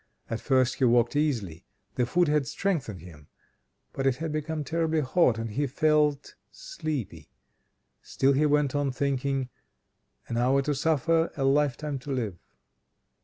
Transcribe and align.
At 0.31 0.41
first 0.41 0.73
he 0.77 0.83
walked 0.83 1.15
easily: 1.15 1.63
the 1.93 2.07
food 2.07 2.27
had 2.27 2.47
strengthened 2.47 3.01
him; 3.01 3.27
but 3.93 4.07
it 4.07 4.15
had 4.15 4.31
become 4.31 4.63
terribly 4.63 5.01
hot, 5.01 5.37
and 5.37 5.51
he 5.51 5.67
felt 5.67 6.33
sleepy; 6.51 7.29
still 8.01 8.33
he 8.33 8.47
went 8.47 8.73
on, 8.73 8.91
thinking: 8.91 9.49
"An 10.27 10.37
hour 10.37 10.63
to 10.63 10.73
suffer, 10.73 11.31
a 11.37 11.43
life 11.43 11.77
time 11.77 11.99
to 11.99 12.11
live." 12.11 12.39